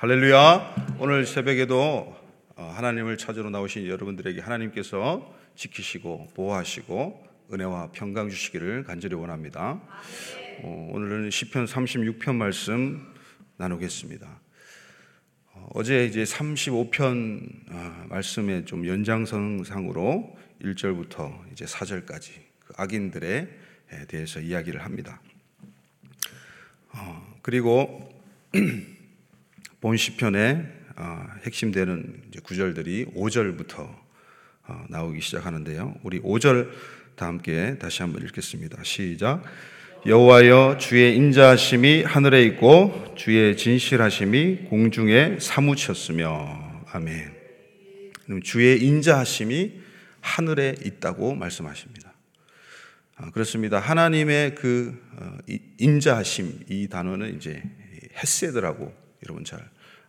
[0.00, 0.96] 할렐루야.
[0.98, 2.16] 오늘 새벽에도
[2.56, 7.22] 어, 하나님을 찾으러 나오신 여러분들에게 하나님께서 지키시고 보호하시고
[7.52, 9.78] 은혜와 평강 주시기를 간절히 원합니다.
[10.62, 13.12] 어, 오늘은 시편 36편 말씀
[13.58, 14.40] 나누겠습니다.
[15.52, 22.30] 어, 제 이제 35편 아, 말씀의 좀 연장선상으로 1절부터 이제 4절까지
[22.60, 23.48] 그 악인들에
[24.08, 25.20] 대해서 이야기를 합니다.
[26.94, 28.08] 어, 그리고
[29.80, 33.78] 본 시편의 어, 핵심되는 구절들이 5절부터
[34.68, 35.94] 어, 나오기 시작하는데요.
[36.02, 36.68] 우리 5절
[37.16, 38.82] 다 함께 다시 한번 읽겠습니다.
[38.84, 39.42] 시작.
[40.04, 47.32] 여호와여 주의 인자하심이 하늘에 있고 주의 진실하심이 공중에 사무쳤으며 아멘.
[48.44, 49.80] 주의 인자하심이
[50.20, 52.12] 하늘에 있다고 말씀하십니다.
[53.16, 53.78] 아, 그렇습니다.
[53.78, 55.02] 하나님의 그
[55.78, 57.62] 인자하심 이 단어는 이제
[58.16, 59.60] 헤세드라고 여러분 잘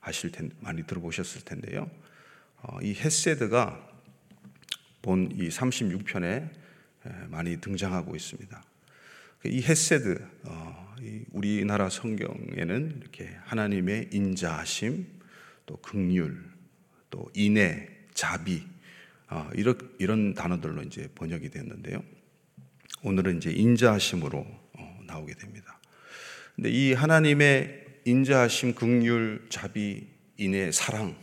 [0.01, 1.89] 아실 텐 많이 들어보셨을 텐데요.
[2.63, 3.89] 어, 이 헤세드가
[5.01, 6.49] 본 이 36편에
[7.29, 8.63] 많이 등장하고 있습니다.
[9.39, 15.07] 그이 헤세드 어, 이 우리나라 성경에는 이렇게 하나님의 인자하심,
[15.65, 16.31] 또 긍휼,
[17.09, 18.63] 또 인애, 자비
[19.29, 22.03] 어, 이런 이런 단어들로 이제 번역이 됐는데요.
[23.01, 24.37] 오늘은 이제 인자하심으로
[24.73, 25.79] 어, 나오게 됩니다.
[26.55, 30.07] 근데 이 하나님의 인자하심, 긍휼, 자비,
[30.37, 31.15] 인애, 사랑.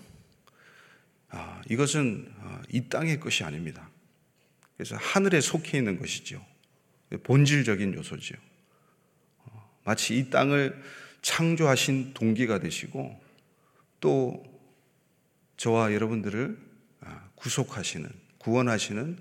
[1.30, 3.90] 아, 이것은 아, 이 땅의 것이 아닙니다.
[4.76, 6.44] 그래서 하늘에 속해 있는 것이죠.
[7.24, 8.36] 본질적인 요소죠.
[9.38, 10.80] 어, 마치 이 땅을
[11.22, 13.20] 창조하신 동기가 되시고
[14.00, 14.44] 또
[15.56, 16.58] 저와 여러분들을
[17.00, 19.18] 아, 구속하시는, 구원하시는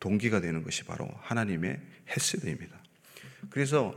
[0.00, 2.78] 동기가 되는 것이 바로 하나님의 헤세드입니다.
[3.50, 3.94] 그래서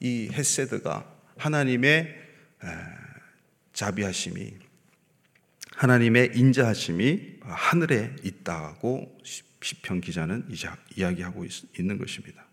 [0.00, 2.27] 이 헤세드가 하나님의
[3.72, 4.54] 자비하심이
[5.72, 9.16] 하나님의 인자하심이 하늘에 있다고
[9.60, 10.48] 시편 기자는
[10.96, 11.46] 이야기하고
[11.78, 12.44] 있는 것입니다.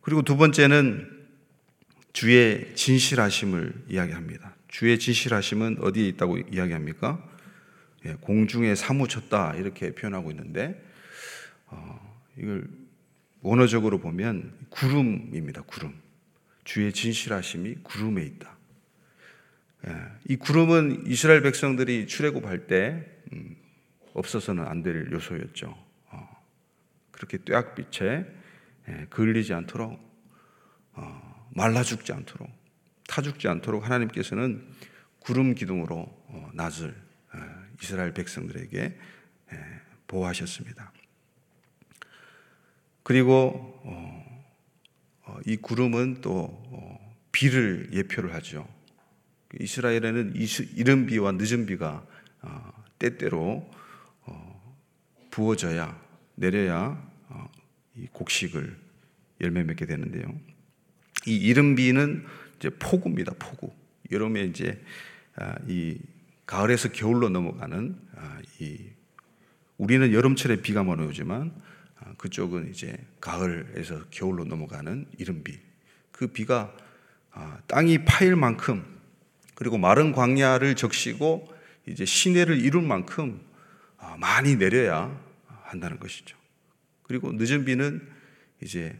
[0.00, 1.22] 그리고 두 번째는
[2.12, 4.54] 주의 진실하심을 이야기합니다.
[4.68, 7.26] 주의 진실하심은 어디에 있다고 이야기합니까?
[8.04, 10.82] 예, 공중에 사무쳤다 이렇게 표현하고 있는데
[11.66, 12.68] 어, 이걸
[13.40, 15.62] 원어적으로 보면 구름입니다.
[15.62, 15.94] 구름.
[16.64, 18.56] 주의 진실하심이 구름에 있다.
[19.86, 19.96] 예,
[20.28, 23.56] 이 구름은 이스라엘 백성들이 출애굽할 때 음,
[24.14, 25.76] 없어서는 안 될 요소였죠.
[26.10, 26.44] 어,
[27.10, 28.26] 그렇게 뙤약빛에
[28.88, 29.98] 예, 그을리지 않도록
[30.92, 32.50] 어, 말라 죽지 않도록
[33.08, 34.66] 타 죽지 않도록 하나님께서는
[35.18, 36.94] 구름 기둥으로 어, 낮을
[37.82, 38.98] 이스라엘 백성들에게
[40.06, 40.92] 보호하셨습니다.
[43.02, 43.82] 그리고
[45.46, 46.62] 이 구름은 또
[47.32, 48.68] 비를 예표를 하죠.
[49.60, 50.34] 이스라엘에는
[50.76, 52.04] 이른 비와 늦은 비가
[52.40, 53.68] 어, 때때로
[54.22, 54.76] 어,
[55.30, 56.00] 부어져야
[56.36, 57.50] 내려야 어,
[57.96, 58.76] 이 곡식을
[59.40, 60.34] 열매 맺게 되는데요.
[61.26, 62.24] 이 이른 비는
[62.56, 63.34] 이제 폭우입니다.
[63.38, 63.72] 폭우.
[64.10, 64.82] 여름에 이제
[65.36, 65.98] 아, 이
[66.46, 68.78] 가을에서 겨울로 넘어가는 아, 이
[69.78, 71.52] 우리는 여름철에 비가 많이 오지만
[71.98, 75.58] 아, 그쪽은 이제 가을에서 겨울로 넘어가는 이른 비.
[76.10, 76.72] 그 비가
[77.66, 78.84] 땅이 파일 만큼
[79.62, 81.48] 그리고 마른 광야를 적시고
[81.86, 83.40] 이제 시내를 이룰 만큼
[83.96, 85.16] 아, 많이 내려야
[85.62, 86.36] 한다는 것이죠.
[87.04, 88.04] 그리고 늦은 비는
[88.60, 88.96] 이제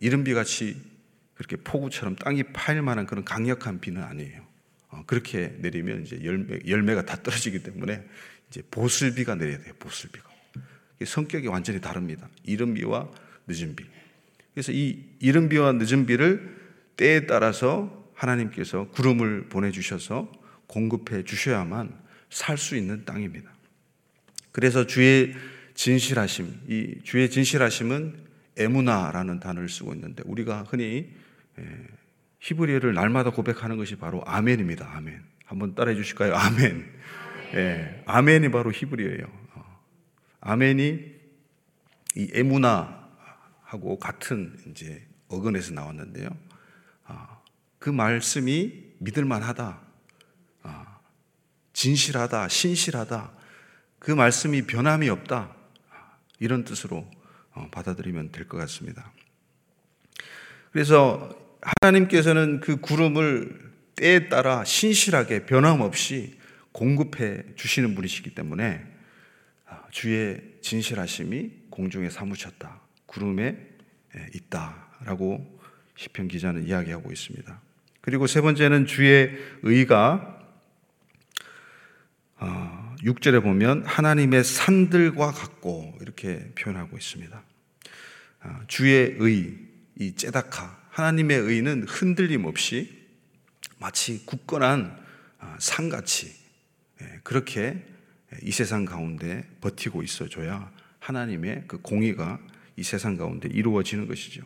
[0.00, 0.76] 이른 비 같이
[1.34, 4.44] 그렇게 폭우처럼 땅이 파일 만한 그런 강력한 비는 아니에요.
[4.88, 8.04] 어, 그렇게 내리면 이제 열매, 열매가 다 떨어지기 때문에
[8.50, 9.74] 이제 보슬비가 내려야 돼요.
[9.78, 10.28] 보슬비가.
[11.04, 12.28] 성격이 완전히 다릅니다.
[12.42, 13.08] 이른 비와
[13.46, 13.84] 늦은 비.
[14.54, 16.56] 그래서 이 이른 비와 늦은 비를
[16.96, 20.30] 때에 따라서 하나님께서 구름을 보내주셔서
[20.66, 21.96] 공급해 주셔야만
[22.30, 23.50] 살 수 있는 땅입니다.
[24.52, 25.34] 그래서 주의
[25.74, 28.26] 진실하심, 이 주의 진실하심은
[28.56, 31.08] 에무나라는 단어를 쓰고 있는데 우리가 흔히
[32.40, 34.96] 히브리어를 날마다 고백하는 것이 바로 아멘입니다.
[34.96, 35.22] 아멘.
[35.44, 36.34] 한번 따라해 주실까요?
[36.34, 36.84] 아멘.
[37.54, 39.24] 예, 아멘이 바로 히브리어예요.
[39.54, 39.80] 어,
[40.40, 41.00] 아멘이
[42.16, 46.28] 이 에무나하고 같은 이제 어근에서 나왔는데요.
[47.78, 49.80] 그 말씀이 믿을만하다,
[50.62, 50.98] 아,
[51.72, 53.32] 진실하다, 신실하다,
[53.98, 55.54] 그 말씀이 변함이 없다,
[56.40, 57.08] 이런 뜻으로
[57.52, 59.12] 어, 받아들이면 될 것 같습니다.
[60.72, 61.36] 그래서
[61.80, 66.38] 하나님께서는 그 구름을 때에 따라 신실하게 변함없이
[66.72, 68.86] 공급해 주시는 분이시기 때문에
[69.66, 72.80] 아, 주의 진실하심이 공중에 사무쳤다.
[73.06, 73.58] 구름에
[74.34, 75.58] 있다라고
[75.96, 77.60] 시편 기자는 이야기하고 있습니다.
[78.00, 79.30] 그리고 세 번째는 주의
[79.62, 80.38] 의가
[83.02, 87.42] 6절에 보면 하나님의 산들과 같고 이렇게 표현하고 있습니다.
[88.40, 89.56] 아, 주의 의,
[89.96, 93.06] 이 제다카, 하나님의 의는 흔들림 없이
[93.78, 94.98] 마치 굳건한
[95.38, 96.34] 아, 산같이
[97.00, 97.86] 예, 그렇게
[98.42, 102.40] 이 세상 가운데 버티고 있어줘야 하나님의 그 공의가
[102.76, 104.42] 이 세상 가운데 이루어지는 것이죠.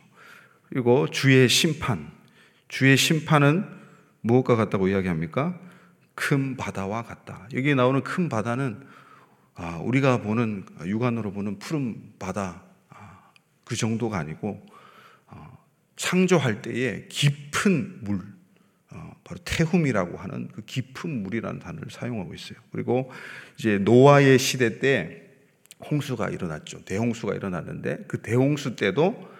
[0.69, 2.11] 그리고 주의 심판,
[2.73, 3.67] 주의 심판은
[4.21, 5.59] 무엇과 같다고 이야기합니까?
[6.15, 7.47] 큰 바다와 같다.
[7.53, 8.83] 여기 나오는 큰 바다는
[9.53, 13.29] 아, 우리가 보는 육안으로 보는 푸른 바다 아,
[13.63, 14.65] 그 정도가 아니고
[15.27, 15.55] 어,
[15.97, 18.21] 창조할 때에 깊은 물,
[18.89, 22.57] 어, 바로 태훔이라고 하는 그 깊은 물이라는 단어를 사용하고 있어요.
[22.71, 23.11] 그리고
[23.59, 25.29] 이제 노아의 시대 때
[25.91, 26.83] 홍수가 일어났죠.
[26.85, 29.31] 대홍수가 일어났는데 그 대홍수 때도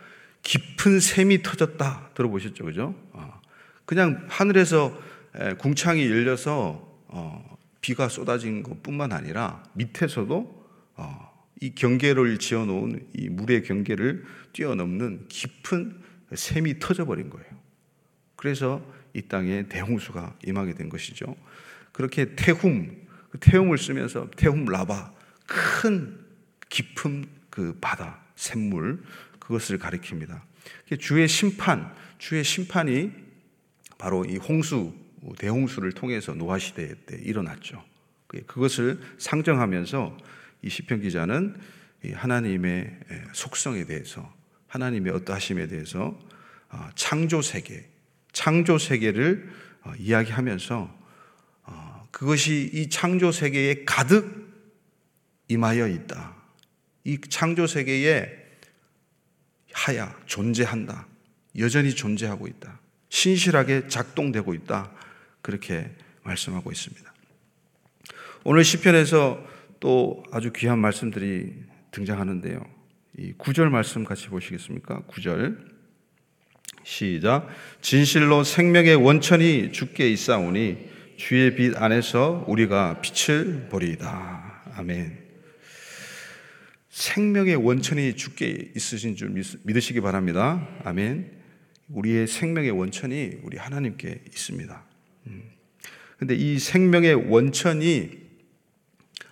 [0.44, 2.96] 깊은 샘이 터졌다 들어보셨죠, 그죠?
[3.12, 3.42] 어,
[3.86, 4.96] 그냥 하늘에서
[5.58, 10.64] 궁창이 열려서 어, 비가 쏟아진 것뿐만 아니라 밑에서도
[10.96, 16.02] 어, 이 경계를 지어놓은 이 물의 경계를 뛰어넘는 깊은
[16.34, 17.48] 샘이 터져버린 거예요.
[18.36, 21.36] 그래서 이 땅에 대홍수가 임하게 된 것이죠.
[21.92, 25.14] 그렇게 태훔, 그 태움을 쓰면서 태훔 라바,
[25.46, 26.20] 큰
[26.70, 29.04] 깊은 그 바다, 샘물,
[29.44, 30.42] 그것을 가리킵니다.
[31.00, 33.12] 주의 심판, 주의 심판이
[33.98, 34.94] 바로 이 홍수,
[35.38, 37.84] 대홍수를 통해서 노아 시대 때 일어났죠.
[38.48, 40.18] 그것을 상정하면서
[40.62, 41.58] 이 시편 기자는
[42.14, 43.00] 하나님의
[43.34, 44.34] 속성에 대해서,
[44.68, 46.20] 하나님의 어떠하심에 대해서
[46.70, 47.88] 어, 창조 세계,
[48.32, 49.48] 창조 세계를
[49.84, 51.00] 어, 이야기하면서
[51.66, 54.52] 어, 그것이 이 창조 세계에 가득
[55.50, 56.36] 임하여 있다.
[57.04, 58.43] 이 창조 세계에
[59.74, 61.08] 하야 존재한다.
[61.58, 62.80] 여전히 존재하고 있다.
[63.10, 64.92] 신실하게 작동되고 있다.
[65.42, 65.92] 그렇게
[66.24, 67.14] 말씀하고 있습니다.
[68.44, 69.46] 오늘 시편에서
[69.80, 71.54] 또 아주 귀한 말씀들이
[71.92, 72.64] 등장하는데요.
[73.18, 75.04] 이 9절 말씀 같이 보시겠습니까?
[75.08, 75.74] 9절.
[76.84, 77.48] 시작.
[77.82, 84.64] 진실로 생명의 원천이 주께 있사오니 주의 빛 안에서 우리가 빛을 보리이다.
[84.76, 85.23] 아멘.
[86.94, 90.68] 생명의 원천이 주께 있으신 줄 믿으시기 바랍니다.
[90.84, 91.32] 아멘.
[91.90, 94.84] 우리의 생명의 원천이 우리 하나님께 있습니다.
[95.26, 95.44] 음.
[96.20, 98.12] 근데 이 생명의 원천이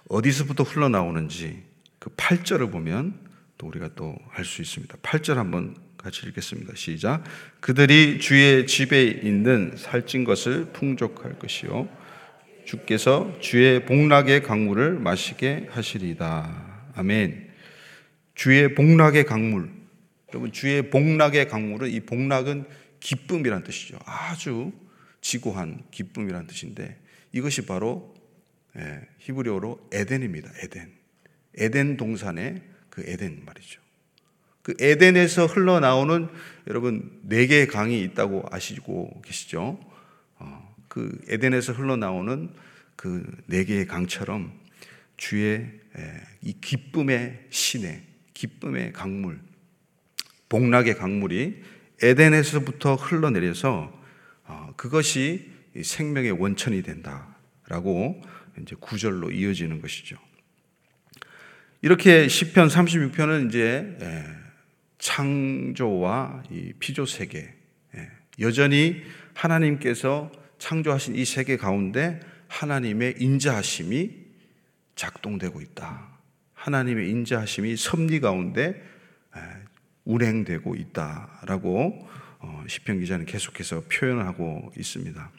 [0.09, 1.61] 어디서부터 흘러나오는지
[1.99, 3.13] 그 8절을 보면
[3.59, 4.97] 또 우리가 또 알 수 있습니다.
[4.97, 6.73] 8절 한번 같이 읽겠습니다.
[6.75, 7.23] 시작.
[7.59, 11.87] 그들이 주의 집에 있는 살찐 것을 풍족할 것이요.
[12.65, 16.89] 주께서 주의 복락의 강물을 마시게 하시리다.
[16.95, 17.50] 아멘.
[18.41, 19.69] 주의 복락의 강물.
[20.29, 22.65] 여러분, 주의 복락의 강물은 이 복락은
[22.99, 23.99] 기쁨이란 뜻이죠.
[24.03, 24.71] 아주
[25.21, 26.99] 지고한 기쁨이란 뜻인데
[27.33, 28.15] 이것이 바로
[28.79, 30.49] 예, 히브리어로 에덴입니다.
[30.63, 30.91] 에덴.
[31.55, 33.79] 에덴 동산의 그 에덴 말이죠.
[34.63, 36.27] 그 에덴에서 흘러나오는
[36.65, 39.79] 여러분 네 개의 강이 있다고 아시고 계시죠?
[40.39, 42.49] 어, 그 에덴에서 흘러나오는
[42.95, 44.59] 그 네 개의 강처럼
[45.15, 45.79] 주의
[46.41, 48.01] 이 기쁨의 시내,
[48.41, 49.39] 기쁨의 강물,
[50.49, 51.61] 복락의 강물이
[52.01, 53.93] 에덴에서부터 흘러내려서
[54.45, 58.19] 어, 그것이 생명의 원천이 된다라고
[58.59, 60.17] 이제 구절로 이어지는 것이죠.
[61.83, 63.97] 이렇게 시편 36편은 이제
[64.97, 67.53] 창조와 이 피조 세계
[67.95, 69.03] 예, 여전히
[69.35, 74.11] 하나님께서 창조하신 이 세계 가운데 하나님의 인자하심이
[74.95, 76.10] 작동되고 있다.
[76.61, 78.83] 하나님의 인자하심이 섭리 가운데
[79.35, 79.41] 예,
[80.05, 82.07] 운행되고 있다라고
[82.39, 85.31] 어, 시편 기자는 계속해서 표현을 하고 있습니다.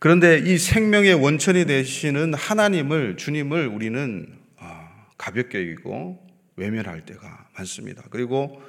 [0.00, 6.26] 그런데 이 생명의 원천이 되시는 하나님을 주님을 우리는 어, 가볍게 여기고
[6.56, 8.02] 외면할 때가 많습니다.
[8.10, 8.60] 그리고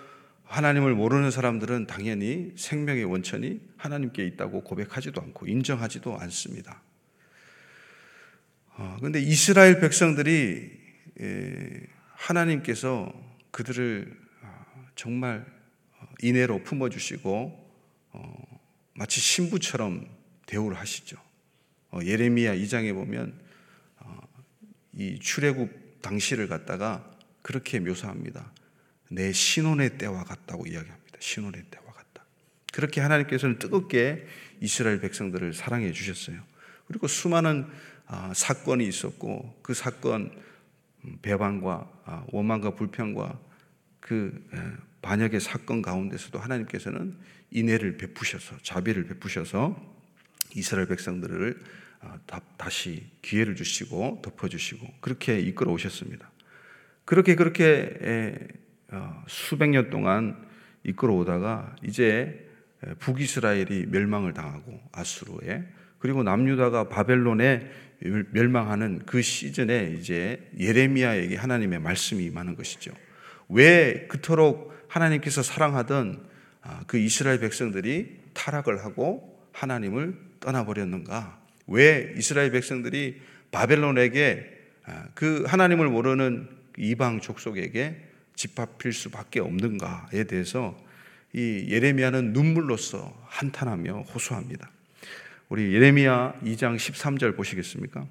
[0.43, 6.83] 하나님을 모르는 사람들은 당연히 생명의 원천이 하나님께 있다고 고백하지도 않고 인정하지도 않습니다.
[8.99, 10.72] 그런데 어, 이스라엘 백성들이
[12.15, 13.13] 하나님께서
[13.51, 15.45] 그들을 어, 정말
[15.99, 17.63] 어, 인애로 품어주시고
[18.95, 20.07] 마치 신부처럼
[20.45, 21.17] 대우를 하시죠.
[22.03, 23.39] 예레미야 2장에 보면
[24.93, 27.09] 이 출애굽 당시를 갖다가
[27.41, 28.51] 그렇게 묘사합니다.
[29.09, 31.17] 내 신혼의 때와 같다고 이야기합니다.
[31.19, 32.25] 신혼의 때와 같다.
[32.71, 34.27] 그렇게 하나님께서는 뜨겁게
[34.59, 36.41] 이스라엘 백성들을 사랑해 주셨어요.
[36.87, 37.67] 그리고 수많은
[38.05, 40.52] 아, 사건이 있었고 그 사건 음,
[41.21, 43.39] 배반과 아, 원망과 불평과
[43.99, 44.43] 그
[45.01, 47.17] 반역의 사건 가운데서도 하나님께서는
[47.51, 49.75] 인애를 베푸셔서 자비를 베푸셔서
[50.55, 51.59] 이스라엘 백성들을
[52.01, 52.15] 어,
[52.57, 56.29] 다시 기회를 주시고 덮어주시고 그렇게 이끌어 오셨습니다.
[57.05, 58.47] 그렇게 그렇게
[58.89, 60.45] 어, 수백 년 동안
[60.83, 62.49] 이끌어 오다가 이제
[62.99, 65.63] 북이스라엘이 멸망을 당하고 아수르에
[65.99, 67.71] 그리고 남유다가 바벨론에
[68.31, 72.91] 멸망하는 그 시즌에 이제 예레미야에게 하나님의 말씀이 임하는 것이죠.
[73.49, 76.27] 왜 그토록 하나님께서 사랑하던
[76.61, 81.39] 아, 그 이스라엘 백성들이 타락을 하고 하나님을 떠나버렸는가?
[81.67, 84.51] 왜 이스라엘 백성들이 바벨론에게
[84.85, 90.77] 아, 그 하나님을 모르는 이방 족속에게 집합힐 수밖에 없는가에 대해서
[91.33, 94.72] 이 예레미야는 눈물로써 한탄하며 호소합니다.
[95.53, 98.07] 우리 예레미야 2장 13절 보시겠습니까?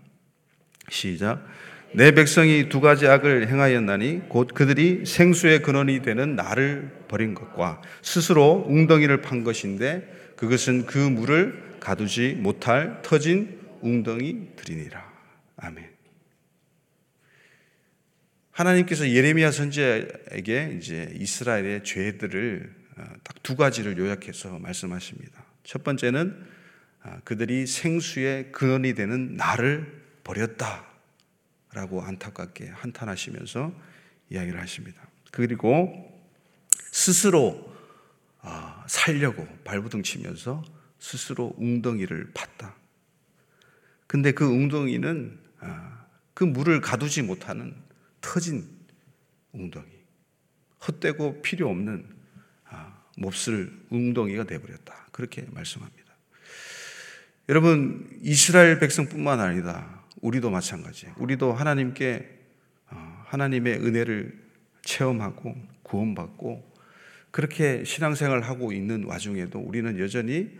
[0.88, 1.44] 시작.
[1.92, 8.64] 내 백성이 두 가지 악을 행하였나니 곧 그들이 생수의 근원이 되는 나를 버린 것과 스스로
[8.68, 15.12] 웅덩이를 판 것인데 그것은 그 물을 가두지 못할 터진 웅덩이들이니라.
[15.56, 15.90] 아멘.
[18.52, 25.44] 하나님께서 예레미야 선지자에게 이제 이스라엘의 죄들을 어, 딱두 가지를 요약해서 말씀하십니다.
[25.64, 26.61] 첫 번째는 아,
[27.24, 33.72] 그들이 생수의 근원이 되는 나를 버렸다라고 안타깝게 한탄하시면서
[34.30, 35.02] 이야기를 하십니다.
[35.30, 36.08] 그리고
[36.90, 37.72] 스스로
[38.40, 40.64] 아, 살려고 발부둥 치면서
[40.98, 42.74] 스스로 웅덩이를 팠다.
[44.06, 47.74] 근데 그 웅덩이는 아, 그 물을 가두지 못하는
[48.20, 48.68] 터진
[49.52, 49.90] 웅덩이,
[50.86, 52.22] 헛되고 필요 없는
[53.18, 55.08] 몹쓸 웅덩이가 되어버렸다.
[55.12, 56.01] 그렇게 말씀합니다.
[57.48, 60.04] 여러분, 이스라엘 백성뿐만 아니다.
[60.20, 61.08] 우리도 마찬가지.
[61.16, 62.38] 우리도 하나님께
[62.90, 64.40] 어, 하나님의 은혜를
[64.82, 66.72] 체험하고 구원받고
[67.32, 70.56] 그렇게 신앙생활을 하고 있는 와중에도 우리는 여전히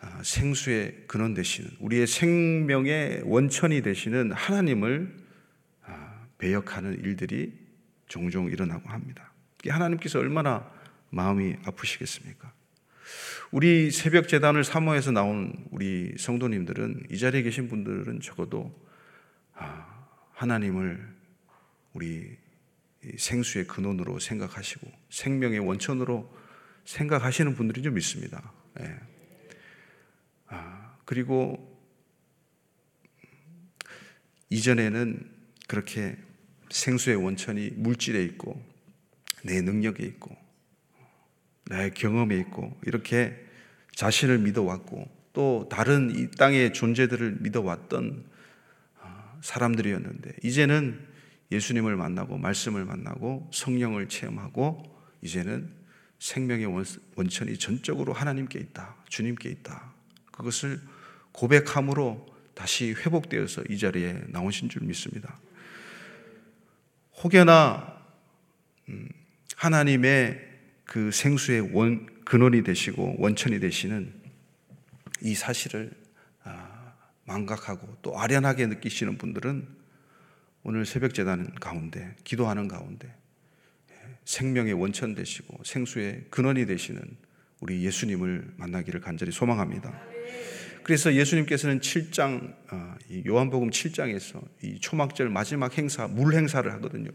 [0.00, 5.16] 어, 생수의 근원 되시는 우리의 생명의 원천이 되시는 하나님을
[5.88, 7.52] 어, 배역하는 일들이
[8.06, 9.32] 종종 일어나고 합니다.
[9.66, 10.70] 하나님께서 얼마나
[11.10, 12.52] 마음이 아프시겠습니까?
[13.52, 18.74] 우리 새벽 재단을 사모해서 나온 우리 성도님들은 이 자리에 계신 분들은 적어도
[19.52, 21.06] 아, 하나님을
[21.92, 22.34] 우리
[23.18, 26.34] 생수의 근원으로 생각하시고 생명의 원천으로
[26.86, 28.52] 생각하시는 분들이 좀 있습니다.
[28.80, 28.98] 예.
[30.46, 31.78] 아, 그리고
[34.48, 35.30] 이전에는
[35.68, 36.16] 그렇게
[36.70, 38.64] 생수의 원천이 물질에 있고
[39.44, 40.41] 내 능력에 있고
[41.64, 43.36] 나의 경험에 있고 이렇게
[43.94, 48.24] 자신을 믿어왔고 또 다른 이 땅의 존재들을 믿어왔던
[49.00, 51.06] 아, 사람들이었는데 이제는
[51.50, 54.82] 예수님을 만나고 말씀을 만나고 성령을 체험하고
[55.22, 55.70] 이제는
[56.18, 56.66] 생명의
[57.16, 58.96] 원천이 전적으로 하나님께 있다.
[59.08, 59.92] 주님께 있다.
[60.30, 60.80] 그것을
[61.32, 65.38] 고백함으로 다시 회복되어서 이 자리에 나오신 줄 믿습니다.
[67.22, 68.00] 혹여나
[68.88, 69.08] 음,
[69.56, 70.51] 하나님의
[70.92, 74.12] 그 생수의 원, 근원이 되시고 원천이 되시는
[75.22, 75.90] 이 사실을
[76.44, 76.92] 아,
[77.24, 79.66] 망각하고 또 아련하게 느끼시는 분들은
[80.64, 83.08] 오늘 새벽 재단 가운데 기도하는 가운데
[83.90, 83.94] 예,
[84.26, 87.00] 생명의 원천 되시고 생수의 근원이 되시는
[87.60, 89.98] 우리 예수님을 만나기를 간절히 소망합니다.
[90.82, 97.08] 그래서 예수님께서는 7장 아, 요한복음 7장에서 이 초막절 마지막 행사 물 행사를 하거든요.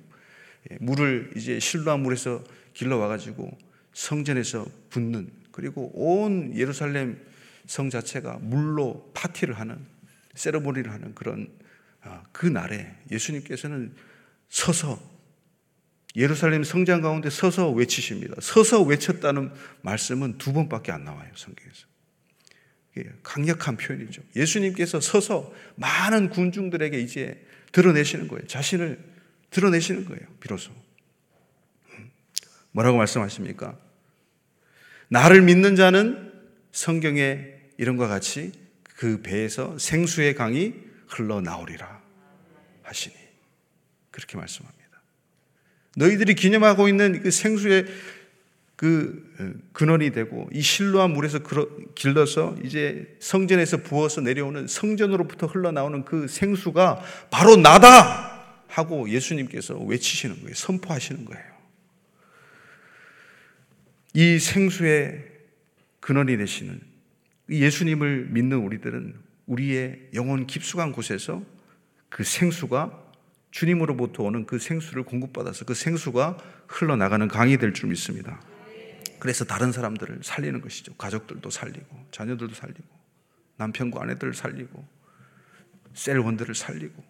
[0.71, 2.43] 예, 물을 이제 실로한 물에서
[2.73, 3.55] 길러 와 가지고
[3.97, 7.19] 성전에서 붓는 그리고 온 예루살렘
[7.65, 9.83] 성 자체가 물로 파티를 하는
[10.35, 11.49] 세레모니를 하는 그런
[12.01, 13.95] 아, 그 날에 예수님께서는
[14.49, 15.01] 서서
[16.15, 18.35] 예루살렘 성장 가운데 서서 외치십니다.
[18.39, 19.51] 서서 외쳤다는
[19.81, 21.87] 말씀은 두 번밖에 안 나와요, 성경에서.
[23.23, 24.21] 강력한 표현이죠.
[24.35, 28.45] 예수님께서 서서 많은 군중들에게 이제 드러내시는 거예요.
[28.47, 29.03] 자신을
[29.49, 30.71] 드러내시는 거예요, 비로소.
[31.91, 32.11] 음.
[32.71, 33.77] 뭐라고 말씀하십니까?
[35.09, 36.31] 나를 믿는 자는
[36.71, 37.39] 성경에
[37.77, 38.51] 이런과 같이
[38.83, 40.73] 그 배에서 생수의 강이
[41.07, 42.01] 흘러나오리라
[42.83, 43.15] 하시니
[44.11, 44.77] 그렇게 말씀합니다.
[45.95, 47.85] 너희들이 기념하고 있는 그 생수의
[48.75, 51.39] 그 어, 근원이 되고 이 실로한 물에서
[51.95, 60.53] 길러서 이제 성전에서 부어서 내려오는 성전으로부터 흘러나오는 그 생수가 바로 나다 하고 예수님께서 외치시는 거예요.
[60.53, 61.56] 선포하시는 거예요.
[64.17, 65.23] 이 생수의
[65.99, 66.81] 근원이 되시는
[67.51, 69.13] 예수님을 믿는 우리들은
[69.45, 71.43] 우리의 영혼 깊숙한 곳에서
[72.09, 73.13] 그 생수가
[73.51, 78.41] 주님으로부터 오는 그 생수를 공급받아서 그 생수가 흘러나가는 강이 될 줄 믿습니다.
[79.19, 80.95] 그래서 다른 사람들을 살리는 것이죠.
[80.95, 82.87] 가족들도 살리고, 자녀들도 살리고,
[83.57, 84.83] 남편과 아내들을 살리고,
[85.93, 87.03] 셀원들을 살리고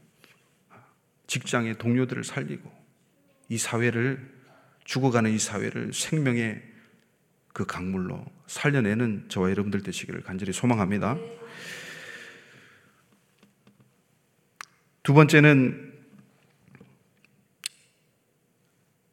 [1.28, 2.70] 직장의 동료들을 살리고
[3.48, 4.30] 이 사회를
[4.84, 6.77] 죽어가는 이 사회를 생명의
[7.58, 11.18] 그 강물로 살려내는 저와 여러분들 되시기를 간절히 소망합니다.
[15.02, 15.92] 두 번째는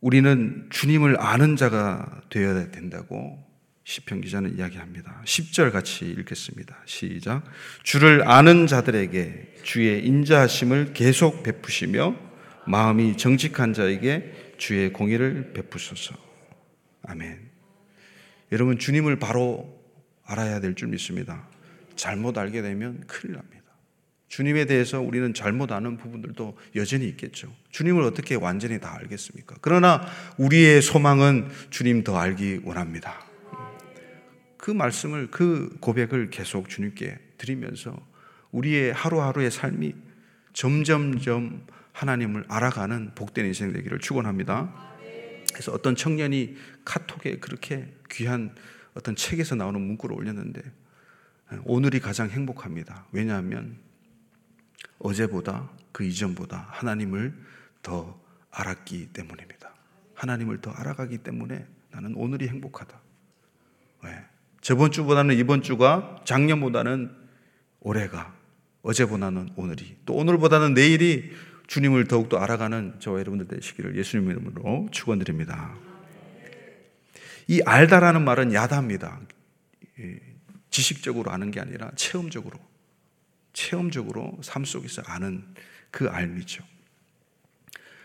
[0.03, 3.43] 우리는 주님을 아는 자가 되어야 된다고
[3.85, 5.23] 시편 기자는 이야기합니다.
[5.25, 6.83] 10절 같이 읽겠습니다.
[6.85, 7.45] 시작.
[7.83, 12.15] 주를 아는 자들에게 주의 인자하심을 계속 베푸시며
[12.67, 16.15] 마음이 정직한 자에게 주의 공의를 베푸소서.
[17.05, 17.44] 아멘.
[18.55, 19.83] 여러분 주님을 바로
[20.25, 21.47] 알아야 될 줄 믿습니다.
[21.97, 23.65] 잘못 알게 되면 큰일 납니다.
[24.29, 27.53] 주님에 대해서 우리는 잘못 아는 부분들도 여전히 있겠죠.
[27.71, 29.57] 주님을 어떻게 완전히 다 알겠습니까?
[29.61, 30.07] 그러나
[30.39, 33.21] 우리의 소망은 주님 더 알기 원합니다.
[34.57, 37.97] 그 말씀을, 그 고백을 계속 주님께 드리면서
[38.53, 39.95] 우리의 하루하루의 삶이
[40.53, 44.94] 점점점 하나님을 알아가는 복된 인생 되기를 축원합니다.
[45.55, 48.55] 그래서 어떤 청년이 카톡에 그렇게 귀한
[48.95, 50.61] 어떤 책에서 나오는 문구를 올렸는데
[51.65, 53.07] 오늘이 가장 행복합니다.
[53.13, 53.79] 왜냐하면
[54.99, 57.33] 어제보다 그 이전보다 하나님을
[57.83, 58.21] 더
[58.51, 59.73] 알았기 때문입니다.
[60.15, 63.01] 하나님을 더 알아가기 때문에 나는 오늘이 행복하다.
[64.03, 64.25] 왜?
[64.61, 67.15] 저번 주보다는 이번 주가 작년보다는
[67.81, 68.35] 올해가
[68.83, 71.31] 어제보다는 오늘이 또 오늘보다는 내일이
[71.67, 75.75] 주님을 더욱더 알아가는 저와 여러분들 되시기를 예수님 이름으로 축원드립니다.
[77.47, 79.21] 이 알다라는 말은 야다입니다.
[80.71, 82.59] 지식적으로 아는 게 아니라 체험적으로
[83.53, 85.45] 체험적으로 삶 속에서 아는
[85.91, 86.65] 그 알미죠.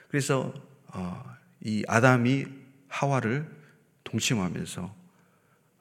[0.09, 0.53] 그래서
[0.87, 2.45] 어, 이 아담이
[2.87, 3.49] 하와를
[4.03, 4.95] 동침하면서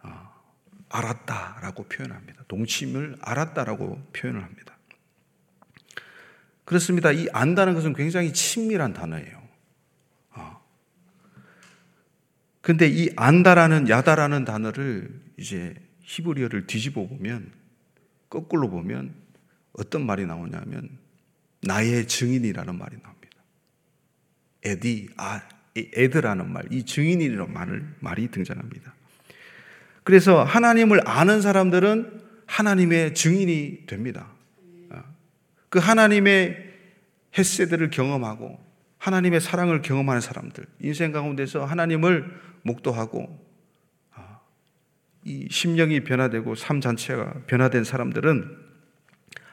[0.02, 0.34] 어,
[0.88, 2.44] 알았다라고 표현합니다.
[2.48, 4.77] 동침을 알았다라고 표현을 합니다.
[6.68, 7.12] 그렇습니다.
[7.12, 9.42] 이 안다는 것은 굉장히 친밀한 단어예요.
[10.32, 10.62] 어.
[12.60, 17.52] 근데 이 안다라는 야다라는 단어를 이제 히브리어를 뒤집어 보면
[18.28, 19.14] 거꾸로 보면
[19.72, 20.90] 어떤 말이 나오냐면
[21.62, 23.38] 나의 증인이라는 말이 나옵니다.
[24.62, 25.40] 에디, 아,
[25.74, 28.94] 에드라는 말, 이 증인이라는 말을, 말이 등장합니다.
[30.04, 34.34] 그래서 하나님을 아는 사람들은 하나님의 증인이 됩니다.
[35.68, 36.64] 아, 그 하나님의
[37.36, 38.58] 햇세들을 경험하고
[38.98, 43.46] 하나님의 사랑을 경험하는 사람들, 인생 가운데서 하나님을 목도하고
[44.12, 44.40] 아,
[45.24, 48.68] 이 심령이 변화되고 삶 자체가 변화된 사람들은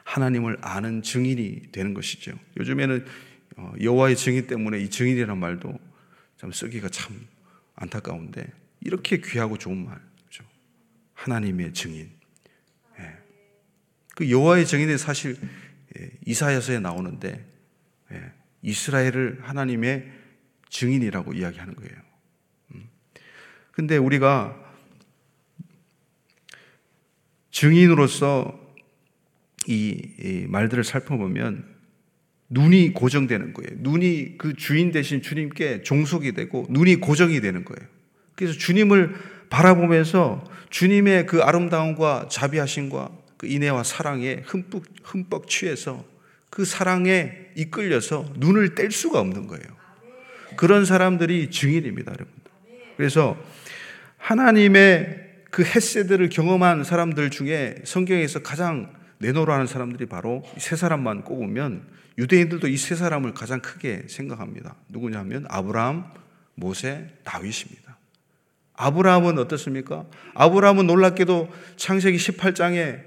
[0.04, 2.38] 하나님을 아는 증인이 되는 것이죠.
[2.58, 3.04] 요즘에는
[3.56, 5.78] 어, 여호와의 증인 때문에 이 증인이라는 말도
[6.36, 7.26] 참 쓰기가 참
[7.74, 8.46] 안타까운데
[8.80, 10.44] 이렇게 귀하고 좋은 말이죠.
[11.14, 12.10] 하나님의 증인.
[12.98, 13.16] 예.
[14.14, 15.65] 그 여호와의 증인은 사실 예,
[16.24, 17.44] 이사야서에 나오는데
[18.12, 18.32] 예,
[18.62, 20.10] 이스라엘을 하나님의
[20.68, 21.94] 증인이라고 이야기하는 거예요.
[22.74, 22.88] 음.
[23.72, 24.56] 근데 우리가
[27.50, 28.60] 증인으로서
[29.66, 31.76] 이, 이 말들을 살펴보면
[32.48, 33.70] 눈이 고정되는 거예요.
[33.80, 37.88] 눈이 그 주인 대신 주님께 종속이 되고 눈이 고정이 되는 거예요.
[38.34, 39.14] 그래서 주님을
[39.50, 46.04] 바라보면서 주님의 그 아름다움과 자비하심과 그 인애와 사랑에 흠뻑, 흠뻑 취해서
[46.50, 49.64] 그 사랑에 이끌려서 눈을 뗄 수가 없는 거예요.
[50.56, 52.32] 그런 사람들이 증인입니다, 여러분.
[52.96, 53.36] 그래서
[54.16, 61.86] 하나님의 그 햇세들을 경험한 사람들 중에 성경에서 가장 내노라는 사람들이 바로 세 사람만 꼽으면
[62.18, 64.76] 유대인들도 이 세 사람을 가장 크게 생각합니다.
[64.88, 66.12] 누구냐면 아브라함,
[66.54, 67.98] 모세, 다윗입니다.
[68.74, 70.04] 아브라함은 어떻습니까?
[70.34, 73.05] 아브라함은 놀랍게도 창세기 18장에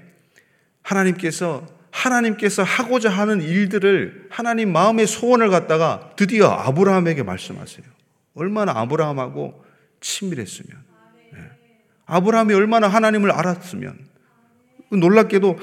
[0.82, 7.86] 하나님께서 하나님께서 하고자 하는 일들을 하나님 마음의 소원을 갖다가 드디어 아브라함에게 말씀하세요.
[8.34, 9.64] 얼마나 아브라함하고
[10.00, 10.82] 친밀했으면.
[11.32, 11.38] 네.
[12.06, 13.98] 아브라함이 얼마나 하나님을 알았으면.
[14.92, 15.58] 놀랍게도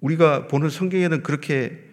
[0.00, 1.84] 우리가 보는 성경에는 그렇게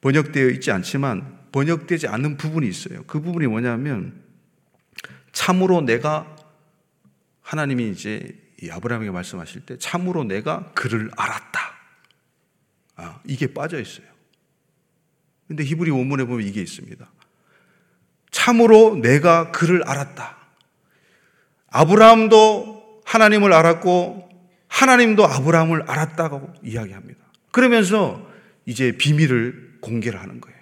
[0.00, 3.02] 번역되어 있지 않지만 번역되지 않는 부분이 있어요.
[3.06, 4.22] 그 부분이 뭐냐면
[5.32, 6.36] 참으로 내가
[7.42, 8.36] 하나님이 이제
[8.68, 11.60] 아브라함에게 말씀하실 때 참으로 내가 그를 알았다.
[12.96, 14.06] 아, 이게 빠져 있어요.
[15.48, 17.10] 근데 히브리 원문에 보면 이게 있습니다.
[18.30, 20.36] 참으로 내가 그를 알았다.
[21.68, 24.28] 아브라함도 하나님을 알았고
[24.68, 27.20] 하나님도 아브라함을 알았다고 이야기합니다.
[27.50, 28.28] 그러면서
[28.66, 30.58] 이제 비밀을 공개를 하는 거예요.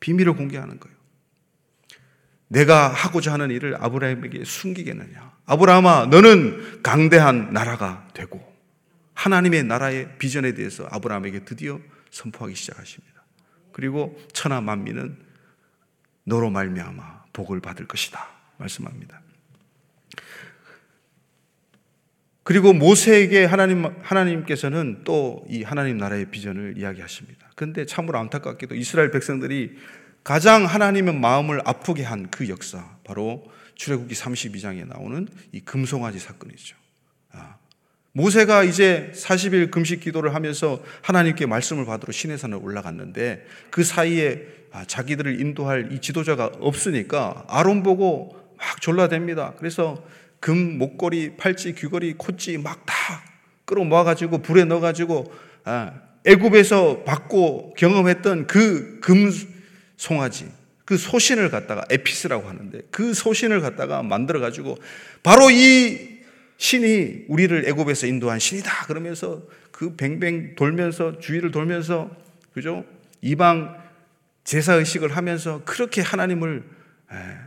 [0.00, 0.96] 비밀을 공개하는 거예요.
[2.48, 5.31] 내가 하고자 하는 일을 아브라함에게 숨기겠느냐?
[5.46, 8.40] 아브라함아, 너는 강대한 나라가 되고,
[9.14, 13.22] 하나님의 나라의 비전에 대해서 아브라함에게 드디어 선포하기 시작하십니다.
[13.72, 15.16] 그리고 천하 만민은
[16.24, 18.28] 너로 말미암아 복을 받을 것이다
[18.58, 19.20] 말씀합니다.
[22.44, 27.50] 그리고 모세에게 하나님 하나님께서는 또 이 하나님 나라의 비전을 이야기하십니다.
[27.54, 29.76] 그런데 참으로 안타깝게도 이스라엘 백성들이
[30.24, 33.44] 가장 하나님의 마음을 아프게 한 그 역사 바로
[33.82, 36.76] 출애굽기 32장에 나오는 이 금송아지 사건이죠.
[37.32, 37.56] 아,
[38.12, 44.84] 모세가 이제 40일 금식 기도를 하면서 하나님께 말씀을 받으러 시내 산을 올라갔는데 그 사이에 아,
[44.84, 49.56] 자기들을 인도할 이 지도자가 없으니까 아론 보고 막 졸라댑니다.
[49.56, 50.06] 그래서
[50.38, 52.94] 금 목걸이, 팔찌, 귀걸이, 콧찌 막 다
[53.64, 55.32] 끌어 모아가지고 불에 넣어가지고
[55.64, 55.92] 아,
[56.24, 59.32] 애굽에서 받고 경험했던 그 금
[59.96, 60.48] 송아지,
[60.92, 64.76] 그 소신을 갖다가 에피스라고 하는데 그 소신을 갖다가 만들어 가지고
[65.22, 66.18] 바로 이
[66.58, 72.10] 신이 우리를 애굽에서 인도한 신이다 그러면서 그 뱅뱅 돌면서 주위를 돌면서
[72.52, 72.84] 그죠?
[73.22, 73.74] 이방
[74.44, 76.62] 제사 의식을 하면서 그렇게 하나님을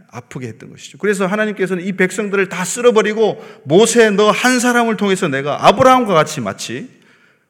[0.10, 0.97] 아프게 했던 것이죠.
[0.97, 6.89] 그래서 하나님께서는 이 백성들을 다 쓸어버리고 모세 너 한 사람을 통해서 내가 아브라함과 같이 마치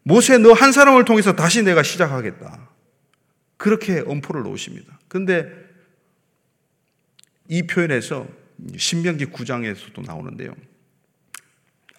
[0.04, 2.68] 모세 너 한 사람을 통해서 다시 내가 시작하겠다.
[3.56, 5.00] 그렇게 엄포를 놓으십니다.
[5.08, 5.65] 그런데
[7.48, 8.28] 이 표현에서
[8.78, 10.56] 신명기 9장에서도 나오는데요.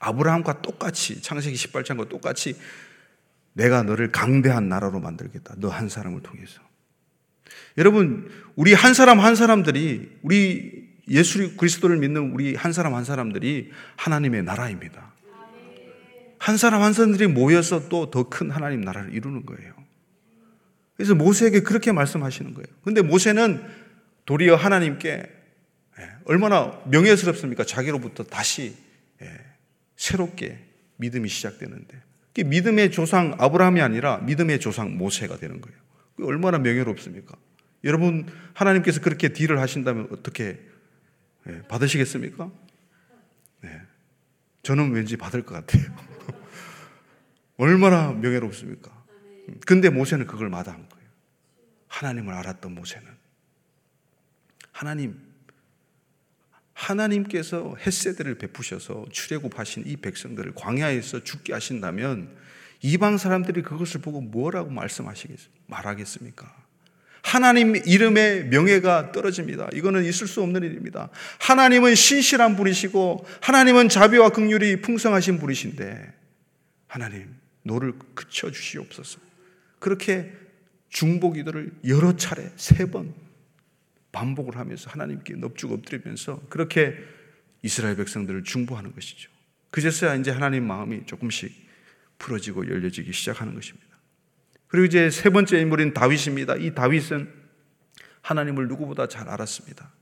[0.00, 2.56] 아브라함과 똑같이 창세기 18장과 똑같이
[3.52, 5.54] 내가 너를 강대한 나라로 만들겠다.
[5.58, 6.60] 너 한 사람을 통해서.
[7.78, 13.70] 여러분, 우리 한 사람 한 사람들이 우리 예수 그리스도를 믿는 우리 한 사람 한 사람들이
[13.96, 15.12] 하나님의 나라입니다.
[16.38, 19.72] 한 사람 한 사람들이 모여서 또 더 큰 하나님 나라를 이루는 거예요.
[20.96, 22.66] 그래서 모세에게 그렇게 말씀하시는 거예요.
[22.82, 23.62] 근데 모세는
[24.26, 25.35] 도리어 하나님께 예,
[26.26, 27.64] 얼마나 명예스럽습니까?
[27.64, 28.76] 자기로부터 다시
[29.22, 29.30] 예,
[29.96, 30.58] 새롭게
[30.96, 32.02] 믿음이 시작되는데
[32.44, 35.78] 믿음의 조상 아브라함이 아니라 믿음의 조상 모세가 되는 거예요.
[36.22, 37.34] 얼마나 명예롭습니까?
[37.84, 40.60] 여러분 하나님께서 그렇게 딜을 하신다면 어떻게
[41.48, 42.50] 예, 받으시겠습니까?
[43.62, 43.80] 네.
[44.62, 45.84] 저는 왠지 받을 것 같아요.
[47.56, 48.90] 얼마나 명예롭습니까?
[49.64, 51.08] 근데 모세는 그걸 마다한 거예요.
[51.86, 53.06] 하나님을 알았던 모세는
[54.72, 55.35] 하나님
[56.86, 62.28] 하나님께서 햇세대를 베푸셔서 출애굽하신 이 백성들을 광야에서 죽게 하신다면
[62.82, 66.64] 이방 사람들이 그것을 보고 뭐라고 말씀하시겠 말하겠습니까?
[67.22, 69.68] 하나님 이름의 명예가 떨어집니다.
[69.74, 71.08] 이거는 있을 수 없는 일입니다.
[71.40, 76.14] 하나님은 신실한 분이시고 하나님은 자비와 긍휼이 풍성하신 분이신데
[76.86, 79.18] 하나님 노를 그쳐 주시옵소서.
[79.80, 80.32] 그렇게
[80.90, 83.25] 중보기도를 여러 차례 세 번
[84.16, 86.96] 반복을 하면서 하나님께 넙죽 엎드리면서 그렇게
[87.62, 89.30] 이스라엘 백성들을 중보하는 것이죠.
[89.70, 91.52] 그제서야 이제 하나님 마음이 조금씩
[92.18, 93.86] 풀어지고 열려지기 시작하는 것입니다.
[94.68, 96.56] 그리고 이제 세 번째 인물인 다윗입니다.
[96.56, 97.30] 이 다윗은
[98.22, 99.92] 하나님을 누구보다 잘 알았습니다.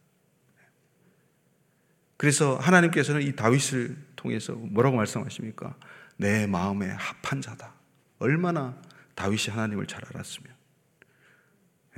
[2.17, 5.77] 그래서 하나님께서는 이 다윗을 통해서 뭐라고 말씀하십니까?
[6.17, 7.75] 내 마음에 합한 자다.
[8.21, 8.81] 얼마나
[9.17, 10.55] 다윗이 하나님을 잘 알았으면.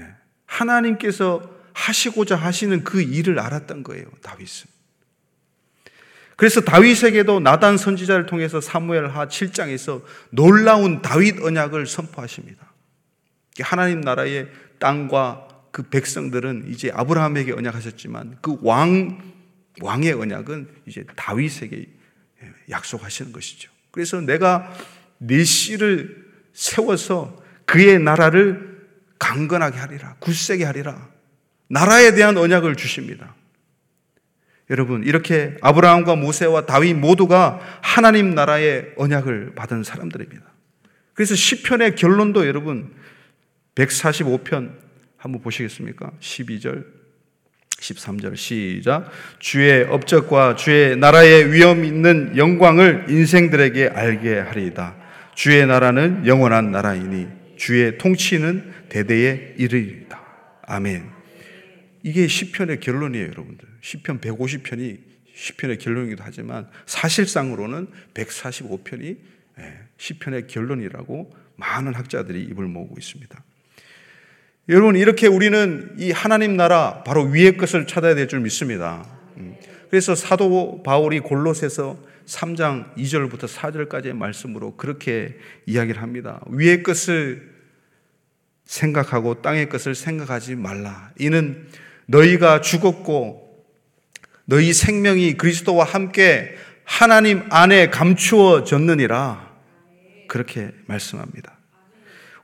[0.00, 0.14] 예.
[0.46, 4.66] 하나님께서 하시고자 하시는 그 일을 알았던 거예요, 다윗은.
[6.34, 12.72] 그래서 다윗에게도 나단 선지자를 통해서 사무엘하 7장에서 놀라운 다윗 언약을 선포하십니다.
[13.60, 19.18] 하나님 나라의 땅과 그 백성들은 이제 아브라함에게 언약하셨지만 그 왕,
[19.82, 21.86] 왕의 언약은 이제 다윗에게
[22.70, 23.70] 약속하시는 것이죠.
[23.90, 24.72] 그래서 내가
[25.18, 28.86] 네 씨를 세워서 그의 나라를
[29.18, 31.15] 강건하게 하리라, 굳세게 하리라.
[31.68, 33.34] 나라에 대한 언약을 주십니다.
[34.70, 40.44] 여러분, 이렇게 아브라함과 모세와 다윗 모두가 하나님 나라의 언약을 받은 사람들입니다.
[41.14, 42.92] 그래서 시편의 결론도 여러분
[43.74, 44.72] 145편
[45.16, 46.12] 한번 보시겠습니까?
[46.20, 46.84] 12절
[47.70, 54.96] 13절 시작 주의 업적과 주의 나라의 위엄 있는 영광을 인생들에게 알게 하리이다.
[55.34, 60.20] 주의 나라는 영원한 나라이니 주의 통치는 대대에 이르리이다.
[60.62, 61.15] 아멘.
[62.06, 63.66] 이게 시편의 결론이에요, 여러분들.
[63.80, 64.98] 시편 150편이
[65.34, 69.16] 시편의 결론이기도 하지만 사실상으로는 145편이
[69.58, 73.42] 예, 시편의 결론이라고 많은 학자들이 입을 모으고 있습니다.
[74.68, 79.04] 여러분 이렇게 우리는 이 하나님 나라 바로 위의 것을 찾아야 될 줄 믿습니다.
[79.38, 79.56] 음.
[79.90, 86.40] 그래서 사도 바울이 골로새서 3장 2절부터 4절까지의 말씀으로 그렇게 이야기를 합니다.
[86.50, 87.52] 위의 것을
[88.64, 91.10] 생각하고 땅의 것을 생각하지 말라.
[91.18, 91.66] 이는
[92.06, 93.64] 너희가 죽었고
[94.44, 99.46] 너희 생명이 그리스도와 함께 하나님 안에 감추어졌느니라.
[100.28, 101.56] 그렇게 말씀합니다.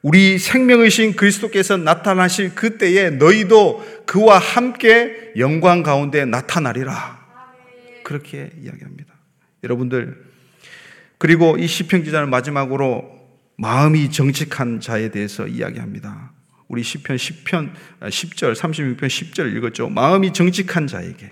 [0.03, 7.23] 우리 생명의신 그리스도께서 나타나실 그때에 너희도 그와 함께 영광 가운데 나타나리라.
[8.03, 9.15] 그렇게 이야기합니다.
[9.63, 10.25] 여러분들
[11.19, 13.23] 그리고 이 시편 기자는 마지막으로
[13.57, 16.33] 마음이 정직한 자에 대해서 이야기합니다.
[16.73, 19.91] 우리 시편 10편 10절 36편 10절 읽었죠.
[19.91, 21.31] 마음이 정직한 자에게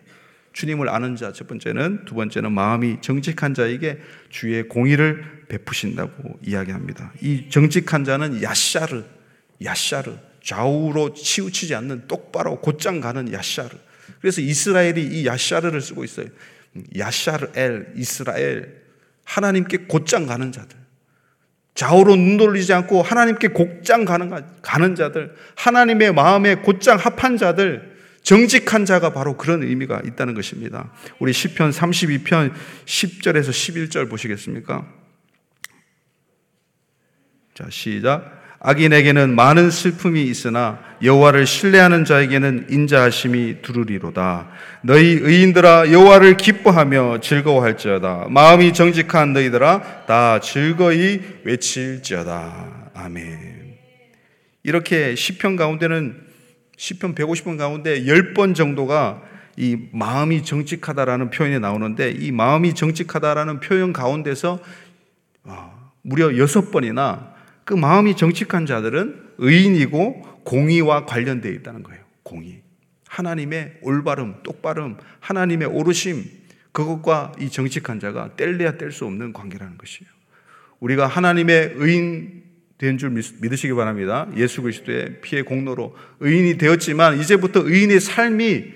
[0.53, 7.14] 주님을 아는 자 첫 번째는 두 번째는 마음이 정직한 자에게 주의 공의를 베푸신다고 이야기합니다.
[7.22, 9.03] 이 정직한 자는 야샤르
[9.64, 13.70] 야샤르 좌우로 치우치지 않는 똑바로 곧장 가는 야샤르.
[14.20, 16.26] 그래서 이스라엘이 이 야샤르를 쓰고 있어요.
[16.98, 18.83] 야샤르 엘 이스라엘
[19.24, 20.80] 하나님께 곧장 가는 자들.
[21.81, 28.85] 좌우로 눈 돌리지 않고 하나님께 곧장 가는, 가는 자들, 하나님의 마음에 곧장 합한 자들, 정직한
[28.85, 30.93] 자가 바로 그런 의미가 있다는 것입니다.
[31.21, 32.53] 우리 10편 32편
[32.85, 34.87] 10절에서 11절 보시겠습니까?
[37.55, 38.39] 자, 시작.
[38.62, 44.49] 악인에게는 많은 슬픔이 있으나 여호와를 신뢰하는 자에게는 인자하심이 두루리로다.
[44.83, 48.27] 너희 의인들아 여호와를 기뻐하며 즐거워할지어다.
[48.29, 52.90] 마음이 정직한 너희들아 다 즐거이 외칠지어다.
[52.94, 53.77] 아멘.
[54.62, 56.20] 이렇게 시편 가운데는
[56.77, 59.23] 시편 150편 가운데 10번 정도가
[59.57, 64.59] 이 마음이 정직하다라는 표현이 나오는데 이 마음이 정직하다라는 표현 가운데서
[65.44, 72.03] 어, 무려 6번이나 그 마음이 정직한 자들은 의인이고 공의와 관련되어 있다는 거예요.
[72.23, 72.62] 공의.
[73.09, 76.25] 하나님의 올바름, 똑바름, 하나님의 오르심,
[76.73, 80.11] 그것과 이 정직한 자가 뗄래야 뗄 수 없는 관계라는 것이에요.
[80.79, 82.42] 우리가 하나님의 의인
[82.79, 84.27] 된 줄 믿으시기 바랍니다.
[84.37, 88.73] 예수 그리스도의 피의 공로로 의인이 되었지만 이제부터 의인의 삶이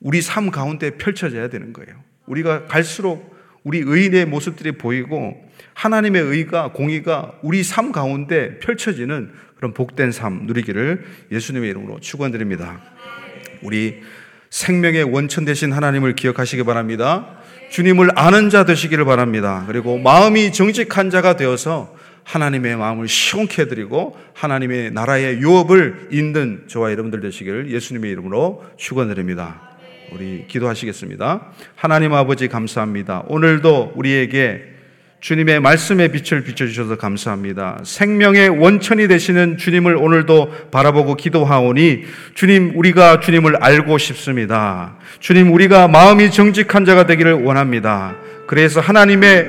[0.00, 2.02] 우리 삶 가운데 펼쳐져야 되는 거예요.
[2.26, 10.12] 우리가 갈수록 우리 의인의 모습들이 보이고 하나님의 의가 공의가 우리 삶 가운데 펼쳐지는 그런 복된
[10.12, 12.80] 삶 누리기를 예수님의 이름으로 축원드립니다.
[13.62, 14.00] 우리
[14.50, 17.38] 생명의 원천 되신 하나님을 기억하시기 바랍니다.
[17.70, 19.64] 주님을 아는 자 되시기를 바랍니다.
[19.66, 21.94] 그리고 마음이 정직한 자가 되어서
[22.24, 29.68] 하나님의 마음을 시원케 해드리고 하나님의 나라의 유업을 잇는 저와 여러분들 되시기를 예수님의 이름으로 축원드립니다.
[30.12, 31.52] 우리 기도하시겠습니다.
[31.74, 33.24] 하나님 아버지 감사합니다.
[33.28, 34.77] 오늘도 우리에게
[35.20, 37.80] 주님의 말씀의 빛을 비춰주셔서 감사합니다.
[37.82, 42.04] 생명의 원천이 되시는 주님을 오늘도 바라보고 기도하오니
[42.34, 44.96] 주님, 우리가 주님을 알고 싶습니다.
[45.18, 48.14] 주님, 우리가 마음이 정직한 자가 되기를 원합니다.
[48.46, 49.46] 그래서 하나님의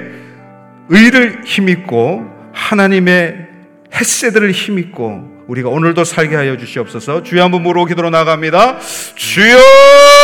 [0.90, 3.48] 의를 힘입고 하나님의
[3.94, 8.80] 햇새들을 힘입고 우리가 오늘도 살게 하여 주시옵소서 주여 한번 모르고 기도로 나갑니다.
[9.16, 10.19] 주여!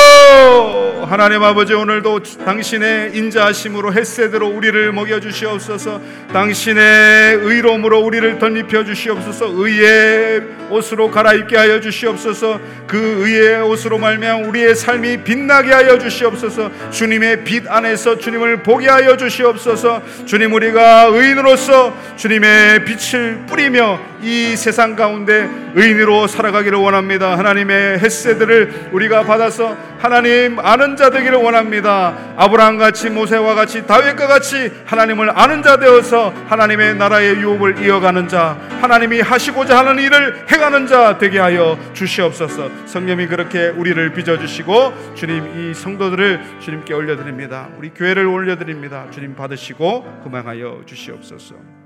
[1.08, 6.02] 하나님 아버지 오늘도 당신의 인자하심으로 햇새대로 우리를 먹여 주시옵소서.
[6.34, 9.52] 당신의 의로움으로 우리를 덧입혀 주시옵소서.
[9.54, 12.60] 의의 옷으로 갈아입게 하여 주시옵소서.
[12.88, 16.72] 그 의의 옷으로 말미암 우리의 삶이 빛나게 하여 주시옵소서.
[16.92, 20.02] 주님의 빛 안에서 주님을 보게 하여 주시옵소서.
[20.26, 27.38] 주님 우리가 의인으로서 주님의 빛을 뿌리며 이 세상 가운데 의인으로 살아가기를 원합니다.
[27.38, 32.16] 하나님의 햇새들을 우리가 받아서 하나 님 아는 자 되기를 원합니다.
[32.38, 38.58] 아브라함 같이 모세와 같이 다윗과 같이 하나님을 아는 자 되어서 하나님의 나라의 유업을 이어가는 자,
[38.82, 42.70] 하나님이 하시고자 하는 일을 행하는 자 되게 하여 주시옵소서.
[42.86, 47.70] 성령이 그렇게 우리를 빚어 주시고 주님 이 성도들을 주님께 올려드립니다.
[47.78, 49.10] 우리 교회를 올려드립니다.
[49.12, 51.85] 주님 받으시고 그만하여 주시옵소서.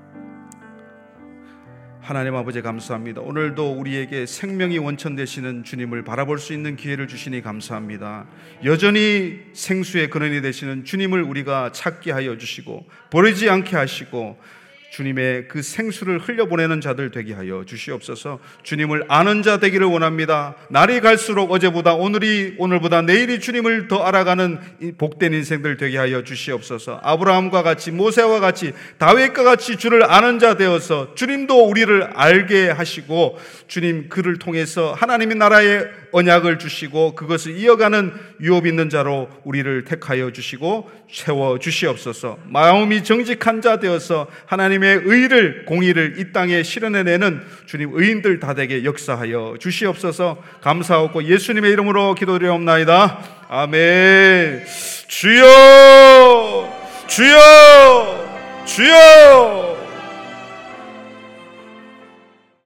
[2.10, 3.22] 하나님 아버지 감사합니다.
[3.22, 8.26] 오늘도 우리에게 생명이 원천 되시는 주님을 바라볼 수 있는 기회를 주시니 감사합니다.
[8.65, 14.39] 여전히 생수의 근원이 되시는 주님을 우리가 찾게 하여 주시고 버리지 않게 하시고
[14.89, 18.39] 주님의 그 생수를 흘려보내는 자들 되게 하여 주시옵소서.
[18.63, 20.56] 주님을 아는 자 되기를 원합니다.
[20.69, 26.99] 날이 갈수록 어제보다 오늘이, 오늘보다 내일이 주님을 더 알아가는 복된 인생들 되게 하여 주시옵소서.
[27.04, 34.10] 아브라함과 같이 모세와 같이 다윗과 같이 주를 아는 자 되어서 주님도 우리를 알게 하시고 주님
[34.10, 41.60] 그를 통해서 하나님의 나라의 언약을 주시고 그것을 이어가는 유업 있는 자로 우리를 택하여 주시고 채워
[41.60, 42.39] 주시옵소서.
[42.47, 48.84] 마음이 정직한 자 되어서 하나님 하나님의 의를 공의를 이 땅에 실현해내는 주님 의인들 다 되게
[48.84, 50.42] 역사하여 주시옵소서.
[50.62, 53.20] 감사하고 예수님의 이름으로 기도드리옵나이다.
[53.50, 54.63] 아멘.
[55.08, 56.74] 주여!
[57.08, 58.30] 주여!
[58.65, 59.88] 주여